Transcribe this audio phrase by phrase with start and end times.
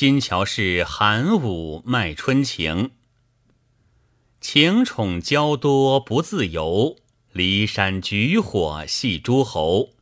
[0.00, 2.92] 新桥是寒武卖春情，
[4.40, 6.98] 情宠娇多不自由。
[7.34, 9.94] 骊山举火戏诸侯，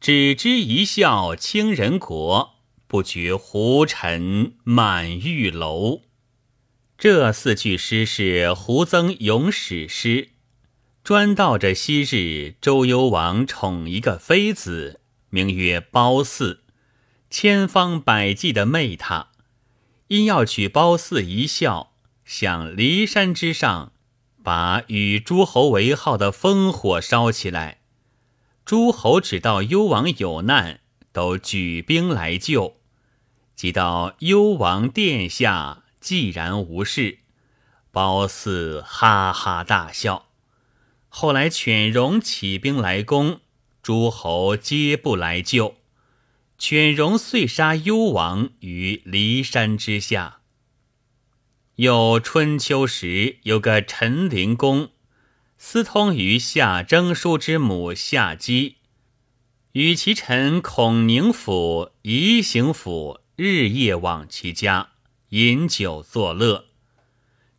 [0.00, 6.02] 只知一笑倾人国，不觉胡尘满玉楼。
[6.96, 10.28] 这四句诗是胡曾咏史诗，
[11.02, 16.60] 专道着昔日周幽王宠一个妃子，名曰褒姒，
[17.28, 19.29] 千方百计的媚她，
[20.10, 21.92] 因要取褒姒一笑，
[22.24, 23.92] 向骊山之上，
[24.42, 27.78] 把与诸侯为号的烽火烧起来。
[28.64, 30.80] 诸侯知道幽王有难，
[31.12, 32.76] 都举兵来救。
[33.54, 35.84] 即到幽王殿下。
[36.00, 37.18] 既然无事，
[37.92, 40.30] 褒姒哈哈大笑。
[41.10, 43.40] 后来犬戎起兵来攻，
[43.82, 45.74] 诸侯皆不来救，
[46.60, 50.40] 犬戎遂杀幽王于骊山之下。
[51.76, 54.90] 又春秋时有个陈灵公，
[55.56, 58.76] 私通于夏征舒之母夏姬，
[59.72, 64.90] 与其臣孔宁府、宜行府日夜往其家。
[65.30, 66.66] 饮酒作乐，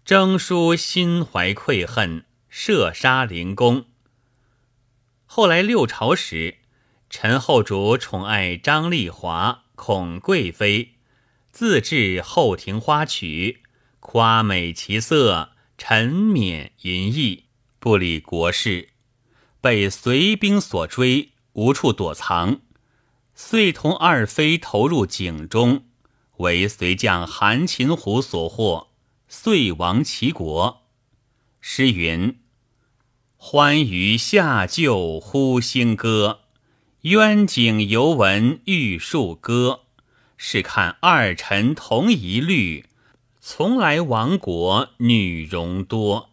[0.05, 3.85] 征舒心怀愧恨，射杀灵公。
[5.25, 6.59] 后来六朝时，
[7.11, 10.93] 陈后主宠爱张丽华、孔贵妃，
[11.51, 13.63] 自制后庭花曲，
[13.99, 17.47] 夸美其色，沉湎淫逸，
[17.79, 18.91] 不理国事，
[19.59, 22.61] 被隋兵所追，无处躲藏，
[23.35, 25.83] 遂同二妃投入井中。
[26.37, 28.87] 为隋将韩擒虎所获，
[29.27, 30.83] 遂亡齐国。
[31.59, 32.39] 诗云
[33.35, 36.40] ：“欢娱下就呼星歌，
[37.01, 39.81] 渊景犹闻玉树歌。
[40.37, 42.85] 试看二臣同一律，
[43.39, 46.29] 从来亡国女容多。”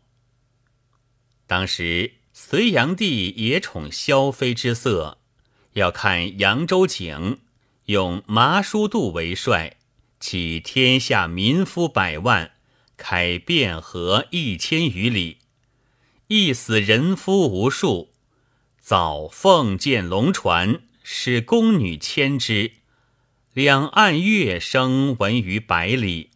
[1.46, 5.16] 当时隋炀帝也宠萧妃之色，
[5.72, 7.38] 要看扬州景，
[7.86, 9.76] 用麻叔度为帅。
[10.20, 12.52] 起天下民夫百万，
[12.98, 15.38] 开汴河一千余里，
[16.26, 18.07] 一死人夫无数。
[18.88, 22.72] 早奉建龙船，使宫女牵之，
[23.52, 26.30] 两岸乐声闻于百里。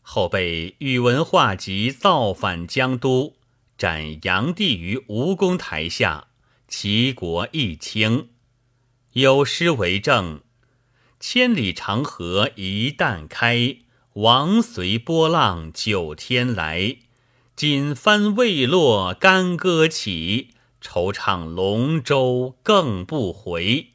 [0.00, 3.34] 后被宇文化及造反江都，
[3.76, 6.28] 斩炀帝于吴宫台下，
[6.68, 8.28] 齐国一清。
[9.14, 10.40] 有诗为证。
[11.18, 13.78] 千里长河一旦开，
[14.12, 16.98] 王随波浪九天来。
[17.56, 20.50] 锦帆未落干戈起，
[20.82, 23.92] 惆怅龙舟更不回。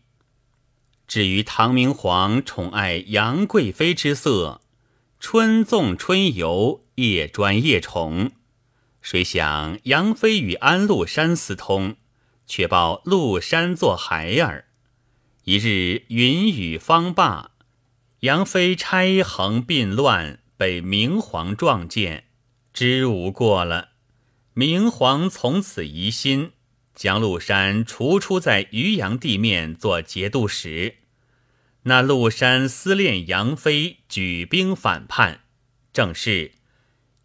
[1.08, 4.62] 至于唐明皇宠爱杨贵妃之色，
[5.20, 8.32] 春纵春游，夜专夜宠。
[9.02, 11.96] 谁想杨妃与安禄山私通，
[12.46, 14.66] 却报禄山做孩儿。
[15.44, 17.52] 一日云雨方罢，
[18.22, 22.26] 杨妃差横并乱，被明皇撞见，
[22.74, 23.90] 知无过了。
[24.54, 26.52] 明皇从此疑心，
[26.98, 30.96] 将禄山除出在渔阳地面做节度使。
[31.84, 35.42] 那禄山思恋杨妃，举兵反叛。
[35.94, 36.54] 正是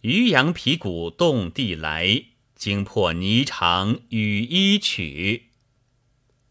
[0.03, 2.25] 渔阳皮鼓动地来，
[2.55, 5.49] 惊破霓裳羽衣曲。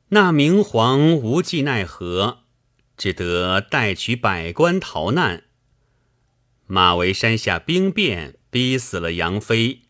[0.09, 2.39] 那明皇无计奈何，
[2.97, 5.43] 只得带取百官逃难。
[6.65, 9.81] 马嵬山下兵变，逼死了杨妃。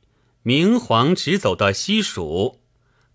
[0.43, 2.60] 明皇直走到西蜀，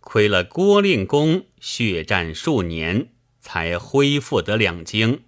[0.09, 3.09] 亏了郭令公血战数年，
[3.41, 5.25] 才恢复得两京。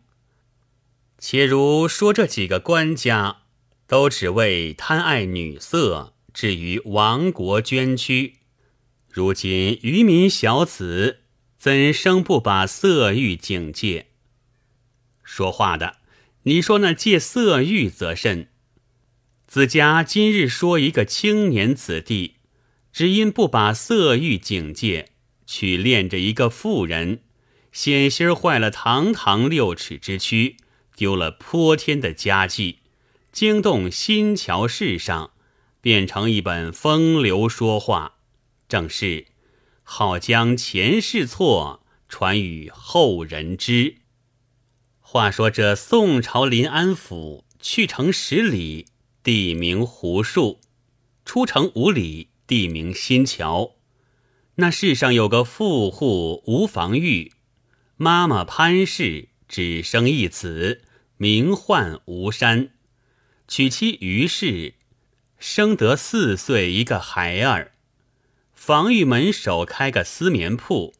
[1.18, 3.38] 且如说这几个官家，
[3.88, 8.36] 都只为贪爱女色，至于亡国捐躯。
[9.10, 11.22] 如今渔民小子。
[11.58, 14.06] 怎生不把色欲警戒？
[15.24, 15.96] 说话的，
[16.44, 18.46] 你说那戒色欲则甚？
[19.48, 22.36] 子家今日说一个青年子弟，
[22.98, 25.10] 只因不把色欲警戒，
[25.46, 27.20] 去恋着一个妇人，
[27.70, 30.56] 险些坏了堂堂六尺之躯，
[30.96, 32.80] 丢了泼天的佳绩，
[33.30, 35.30] 惊动新桥世上，
[35.80, 38.16] 变成一本风流说话，
[38.68, 39.26] 正是。
[39.84, 43.98] 好将前世错传与后人知。
[44.98, 48.86] 话说这宋朝临安府去城十里，
[49.22, 50.58] 地名胡墅；
[51.24, 53.76] 出城五里，地名新桥。
[54.56, 57.30] 那世上有个富户无房玉，
[57.96, 60.80] 妈妈潘氏只生一子，
[61.18, 62.70] 名唤吴山，
[63.46, 64.74] 娶妻于氏，
[65.38, 67.74] 生得四岁一个孩儿。
[68.54, 70.94] 防御门首开个丝棉铺，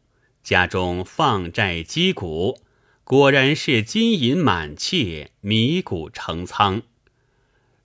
[0.45, 2.61] 家中放债积谷，
[3.05, 6.83] 果然是金银满切，米谷成仓。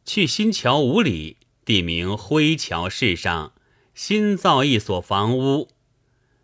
[0.06, 3.54] 去新桥五里，地名灰桥市上，
[3.96, 5.70] 新造一所房屋，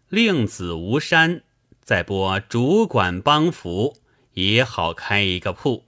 [0.07, 1.43] 令子吴山
[1.83, 3.97] 再拨主管帮扶，
[4.33, 5.83] 也好开一个铺。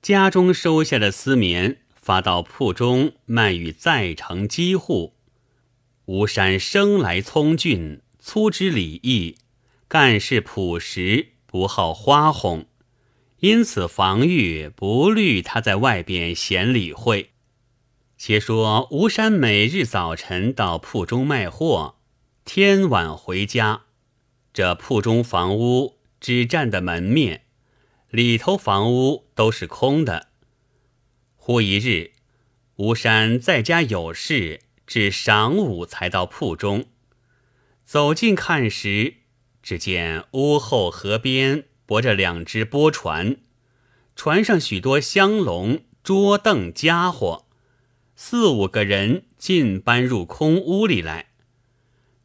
[0.00, 5.14] 家中收下的丝棉，发到铺中卖与在城机户。
[6.04, 9.36] 吴山生来聪俊，粗知礼义，
[9.88, 12.66] 干事朴实，不好花红，
[13.40, 17.30] 因此防御不虑他在外边闲理会。
[18.18, 21.96] 且说吴山每日早晨到铺中卖货，
[22.44, 23.82] 天晚回家。
[24.52, 27.42] 这铺中房屋只占的门面，
[28.08, 30.28] 里头房屋都是空的。
[31.36, 32.12] 忽一日，
[32.76, 34.60] 吴山在家有事。
[34.86, 36.84] 至晌午才到铺中，
[37.84, 39.14] 走近看时，
[39.60, 43.38] 只见屋后河边泊着两只波船，
[44.14, 47.45] 船上许多香笼、桌凳、家伙，
[48.18, 51.26] 四五个人尽搬入空屋里来。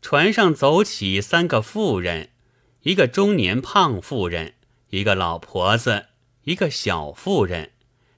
[0.01, 2.29] 船上走起三个妇人，
[2.83, 4.53] 一个中年胖妇人，
[4.89, 6.07] 一个老婆子，
[6.45, 7.71] 一个小妇人，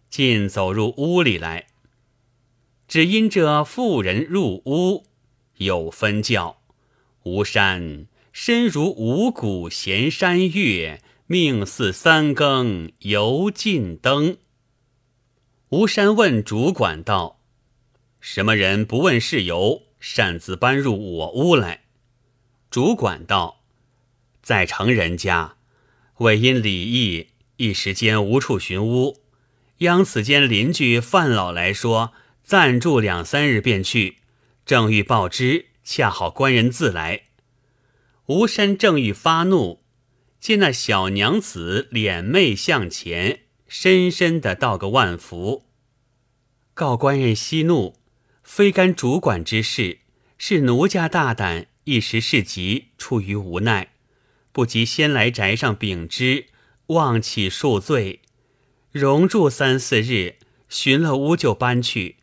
[0.09, 1.67] 尽走入屋里来。
[2.87, 5.03] 只因这妇人入屋，
[5.57, 6.61] 有分教。
[7.23, 14.37] 吴山身如五谷衔山月，命似三更犹尽灯。
[15.69, 17.39] 吴山问主管道
[18.25, 21.81] ：“什么人不问事由，擅自搬入我屋来？”
[22.71, 23.63] 主管道
[24.41, 25.57] ：“在城人家，
[26.19, 29.19] 为因礼义，一时间无处寻屋，
[29.79, 32.13] 央此间邻居范老来说。”
[32.45, 34.17] 暂住两三日便去，
[34.65, 37.23] 正欲报知，恰好官人自来。
[38.25, 39.81] 吴山正欲发怒，
[40.41, 45.65] 见那小娘子脸媚向前，深深的道个万福，
[46.73, 47.95] 告官人息怒，
[48.43, 49.99] 非干主管之事，
[50.37, 53.93] 是奴家大胆，一时事急，出于无奈，
[54.51, 56.47] 不及先来宅上禀知，
[56.87, 58.21] 忘起恕罪，
[58.91, 60.35] 容住三四日，
[60.69, 62.17] 寻了屋就搬去。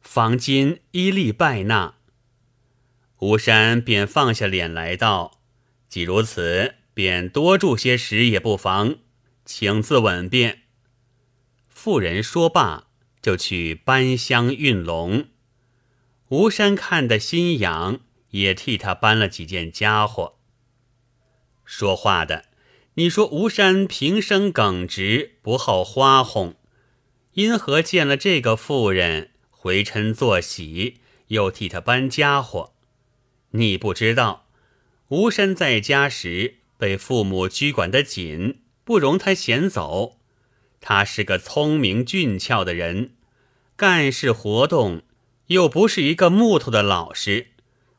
[0.00, 1.96] 房金依例拜纳，
[3.18, 5.40] 吴山便放下脸来道
[5.90, 8.96] ：“既如此，便多住些时也不妨，
[9.44, 10.62] 请自稳便。”
[11.68, 12.86] 妇人说罢，
[13.20, 15.26] 就去搬箱运笼。
[16.28, 20.34] 吴山看得心痒，也替他搬了几件家伙。
[21.64, 22.44] 说话的，
[22.94, 26.54] 你说吴山平生耿直，不好花红，
[27.32, 29.30] 因何见了这个妇人？
[29.50, 32.74] 回嗔作喜，又替他搬家伙。
[33.50, 34.46] 你不知道，
[35.08, 40.18] 吴山在家时被父母拘管得紧，不容他闲走。
[40.80, 43.14] 他是个聪明俊俏的人，
[43.76, 45.02] 干事活动
[45.48, 47.48] 又不是一个木头的老实。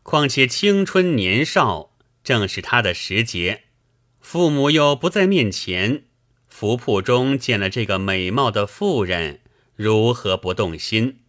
[0.01, 1.91] 况且青春年少，
[2.23, 3.65] 正是他的时节。
[4.19, 6.05] 父母又不在面前，
[6.47, 9.41] 福铺中见了这个美貌的妇人，
[9.75, 11.19] 如何不动心？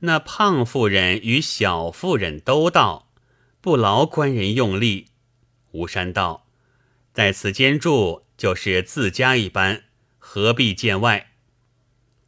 [0.00, 3.10] 那胖妇人与小妇人都道
[3.60, 5.06] ：“不劳官人用力。”
[5.72, 6.46] 吴山道
[7.12, 9.84] ：“在此间住，就是自家一般，
[10.18, 11.32] 何必见外？”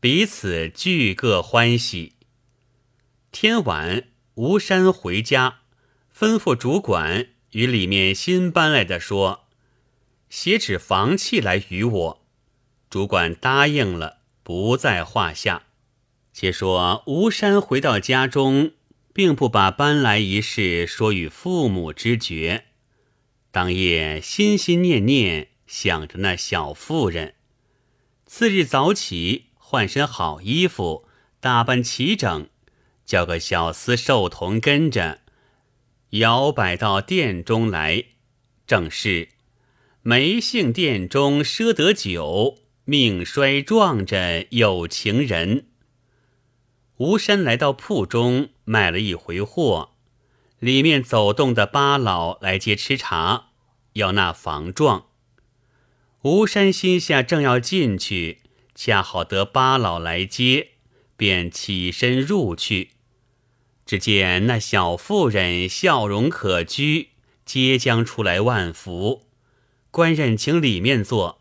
[0.00, 2.14] 彼此俱各欢喜。
[3.32, 5.60] 天晚，吴山回家，
[6.14, 9.46] 吩咐主管与里面新搬来的说
[10.28, 12.26] ：“写纸房契来与我。”
[12.90, 15.62] 主管答应了，不在话下。
[16.32, 18.72] 且说吴山回到家中，
[19.12, 22.64] 并不把搬来一事说与父母知觉。
[23.52, 27.34] 当夜心心念念想着那小妇人。
[28.26, 31.06] 次日早起，换身好衣服，
[31.38, 32.49] 打扮齐整，
[33.11, 35.19] 叫个小厮寿童跟着，
[36.11, 38.05] 摇摆到殿中来。
[38.69, 39.31] 正是
[40.02, 45.67] 梅姓殿中赊得酒，命衰撞着有情人。
[46.99, 49.97] 吴山来到铺中卖了一回货，
[50.61, 53.49] 里面走动的八老来接吃茶，
[53.95, 55.07] 要那房状。
[56.23, 58.43] 吴山心下正要进去，
[58.76, 60.69] 恰好得八老来接，
[61.17, 62.90] 便起身入去。
[63.90, 67.09] 只见那小妇人笑容可掬，
[67.44, 69.26] 皆将出来万福。
[69.90, 71.40] 官人请里面坐。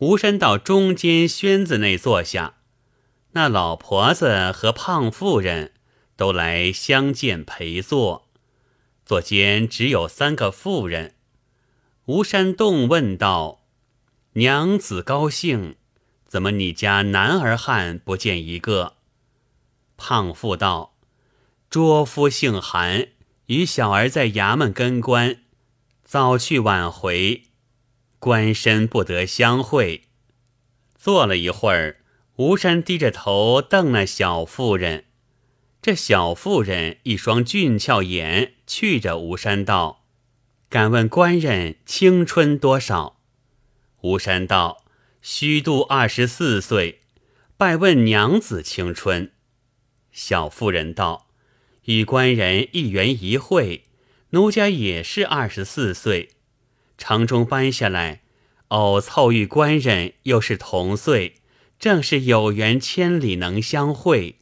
[0.00, 2.56] 吴山到中间轩子内坐下，
[3.32, 5.72] 那老婆子和胖妇人
[6.14, 8.28] 都来相见陪坐。
[9.06, 11.14] 座间只有三个妇人。
[12.04, 13.62] 吴山洞问道
[14.36, 15.76] ：“娘子高兴，
[16.26, 18.96] 怎么你家男儿汉不见一个？”
[19.96, 20.90] 胖妇道
[21.74, 23.08] ：“卓夫姓韩，
[23.46, 25.38] 与小儿在衙门跟官，
[26.04, 27.46] 早去晚回，
[28.20, 30.04] 官身不得相会。”
[30.94, 31.96] 坐了一会儿，
[32.36, 35.06] 吴山低着头瞪那小妇人。
[35.82, 40.04] 这小妇人一双俊俏眼觑着吴山道
[40.70, 43.18] ：“敢问官人青春多少？”
[44.02, 44.84] 吴山道
[45.20, 47.00] ：“虚度二十四岁。”
[47.58, 49.32] 拜问娘子青春。
[50.12, 51.26] 小妇人道
[51.84, 53.84] ：“与官人一缘一会，
[54.30, 56.30] 奴家也是二十四岁，
[56.98, 58.20] 城中搬下来。”
[58.68, 61.36] 偶凑遇官人，又是同岁，
[61.78, 64.38] 正是有缘千里能相会。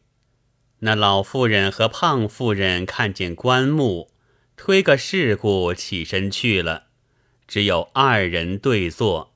[0.79, 4.11] 那老妇人和胖妇人看见棺木，
[4.57, 6.85] 推个事故起身去了，
[7.47, 9.35] 只有二人对坐。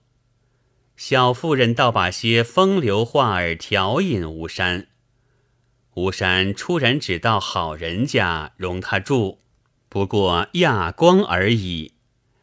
[0.97, 4.87] 小妇人倒把些风流话儿调引吴山。
[5.97, 9.39] 吴山突然只道好人家容他住，
[9.89, 11.95] 不过亚光而已。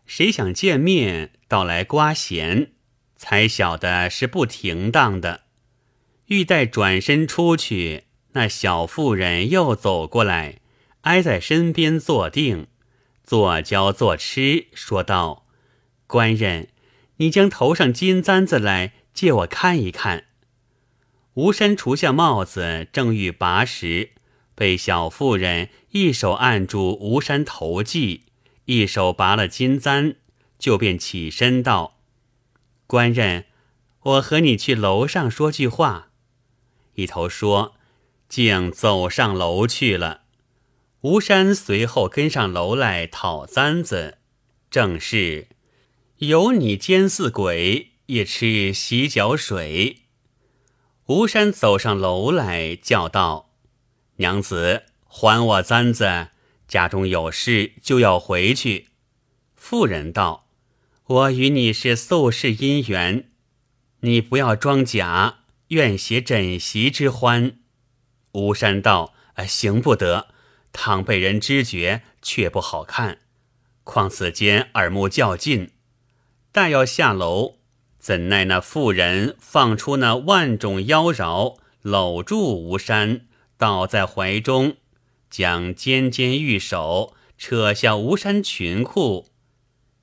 [0.07, 1.33] 谁想见面？
[1.47, 2.71] 到来刮弦，
[3.15, 5.41] 才晓得是不停当的。
[6.25, 10.59] 欲待转身出去，那小妇人又走过来，
[11.01, 12.65] 挨在身边坐定，
[13.23, 15.45] 坐交坐吃，说道
[16.07, 16.69] ：“官人，
[17.17, 20.23] 你将头上金簪子来借我看一看。”
[21.35, 24.11] 吴山除下帽子，正欲拔时，
[24.53, 28.21] 被小妇人一手按住吴山头髻，
[28.65, 30.15] 一手拔了金簪。
[30.59, 31.99] 就便起身道
[32.87, 33.47] ：“官人，
[34.01, 36.11] 我和你去楼上说句话。”
[36.95, 37.75] 一头说，
[38.29, 40.21] 竟走上楼去了。
[41.01, 44.19] 吴山随后跟上楼来讨簪子，
[44.71, 45.49] 正是
[46.19, 50.02] 有你奸似鬼，也吃洗脚水。
[51.07, 53.49] 吴山走上楼来，叫道
[54.17, 56.29] ：“娘子，还我簪子，
[56.65, 58.87] 家中有事，就要回去。”
[59.53, 60.47] 妇人道。
[61.05, 63.29] 我与你是宿世姻缘，
[63.99, 67.57] 你不要装假，愿携枕席之欢。
[68.31, 69.13] 吴山道
[69.45, 70.27] ：“行不得，
[70.71, 73.19] 倘被人知觉，却不好看。
[73.83, 75.71] 况此间耳目较近，
[76.53, 77.57] 待要下楼，
[78.03, 83.21] 怎奈那妇人放出那万种妖娆，搂住吴山，
[83.57, 84.75] 倒在怀中，
[85.29, 89.29] 将尖尖玉手扯下吴山裙裤。”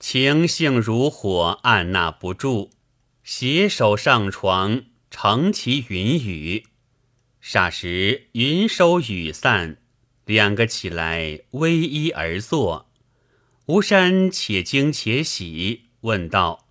[0.01, 2.71] 情性如火，按捺不住，
[3.23, 6.65] 携手上床，乘其云雨。
[7.45, 9.77] 霎时云收雨散，
[10.25, 12.89] 两个起来偎依而坐。
[13.67, 16.65] 吴山且惊且喜，问道：“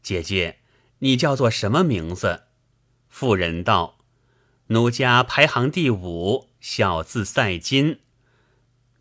[0.00, 0.57] 姐姐，
[1.00, 2.44] 你叫做什么名字？”
[3.08, 3.98] 妇人道
[4.68, 8.00] ：“奴家排行第五，小字赛金。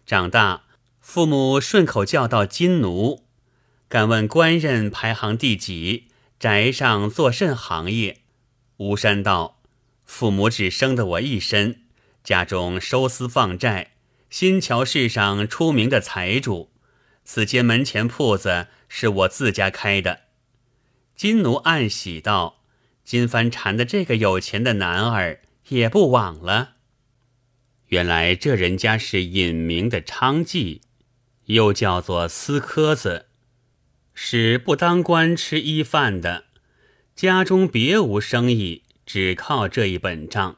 [0.05, 0.63] 长大，
[1.01, 3.25] 父母顺口叫到金奴。”
[3.89, 6.07] 敢问官人排行第几？
[6.39, 8.19] 宅上做甚行业？
[8.77, 9.61] 吴山道：
[10.03, 11.83] 父母只生得我一身，
[12.23, 13.93] 家中收私放债，
[14.29, 16.69] 新桥市上出名的财主。
[17.23, 20.26] 此间门前铺子是我自家开的。
[21.17, 22.61] 金奴暗喜道：
[23.03, 26.75] 金帆缠的这个有钱的男儿也不枉了。
[27.87, 30.81] 原来这人家是隐名的娼妓，
[31.45, 33.25] 又叫做私科子。
[34.13, 36.45] 是不当官吃衣饭的，
[37.15, 40.57] 家中别无生意，只靠这一本账。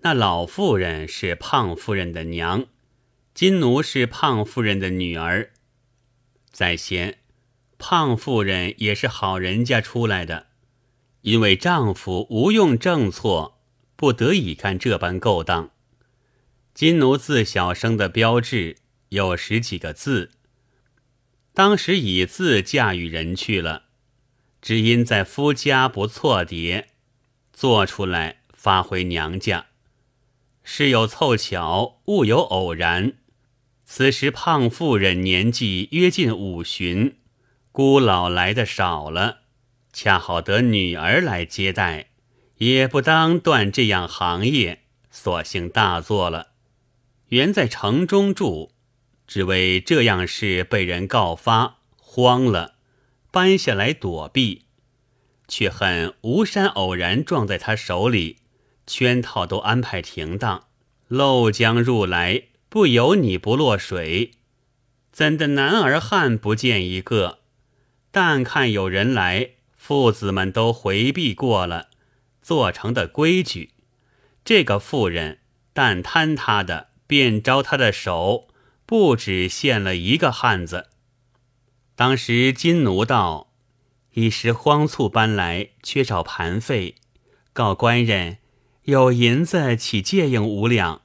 [0.00, 2.64] 那老妇人是胖夫人的娘，
[3.34, 5.50] 金奴是胖夫人的女儿。
[6.50, 7.18] 在先，
[7.80, 10.48] 胖妇人也是好人家出来的，
[11.22, 13.58] 因为丈夫无用正错，
[13.96, 15.70] 不得已干这般勾当。
[16.74, 18.76] 金奴自小生的标志
[19.08, 20.30] 有十几个字。
[21.54, 23.84] 当时以字嫁与人去了，
[24.60, 26.90] 只因在夫家不错叠，
[27.52, 29.66] 做出来发回娘家。
[30.62, 33.14] 事有凑巧，物有偶然。
[33.84, 37.16] 此时胖妇人年纪约近五旬，
[37.80, 39.38] 姑老来的少了，
[39.90, 42.10] 恰好得女儿来接待，
[42.58, 46.48] 也不当断这样行业，索性大做了。
[47.28, 48.72] 原在城中住。
[49.26, 52.74] 只为这样事被人告发，慌了，
[53.30, 54.66] 搬下来躲避。
[55.48, 58.40] 却恨吴山偶然撞在他手里，
[58.86, 60.64] 圈套都安排停当，
[61.08, 64.32] 漏江入来，不由你不落水。
[65.10, 67.38] 怎的男儿汉不见一个？
[68.10, 71.90] 但看有人来，父子们都回避过了，
[72.40, 73.70] 做成的规矩。
[74.44, 75.38] 这个妇人
[75.72, 78.48] 但贪他的，便招他的手，
[78.86, 80.88] 不止献了一个汉子。
[81.94, 83.48] 当时金奴道。
[84.14, 86.96] 一时慌促搬来，缺少盘费，
[87.52, 88.38] 告官人
[88.82, 91.02] 有银子，岂借应五两，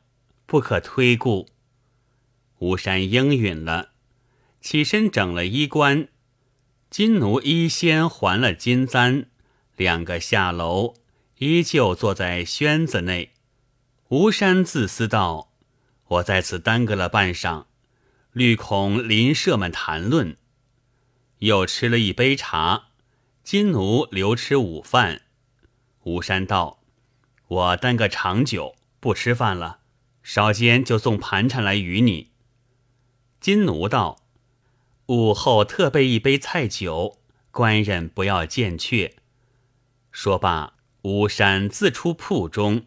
[0.48, 1.48] 不可推故。
[2.58, 3.92] 吴山应允了，
[4.60, 6.08] 起身整了衣冠。
[6.98, 9.26] 金奴依先还了金簪，
[9.76, 10.94] 两个下楼，
[11.40, 13.34] 依旧坐在轩子内。
[14.08, 15.52] 吴山自私道
[16.08, 17.66] ：“我在此耽搁了半晌，
[18.32, 20.38] 虑恐邻舍们谈论。”
[21.40, 22.86] 又吃了一杯茶。
[23.44, 25.24] 金奴留吃午饭，
[26.04, 26.80] 吴山道
[27.50, 29.80] ：“我耽搁长久，不吃饭了。
[30.24, 32.32] 稍间就送盘缠来与你。”
[33.42, 34.22] 金奴道
[35.08, 37.20] ：“午后特备一杯菜酒，
[37.52, 39.14] 官人不要见却。”
[40.12, 42.86] 说罢，巫山自出铺中，